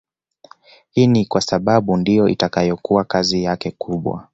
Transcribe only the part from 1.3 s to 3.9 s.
sababu ndiyo itakayokuwa kazi yake